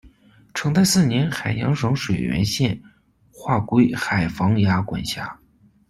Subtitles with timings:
[0.55, 2.81] 成泰四年，海阳省水源县
[3.31, 5.39] 划归海防衙管辖。